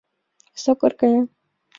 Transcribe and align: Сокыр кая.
Сокыр 0.61 0.93
кая. 0.99 1.21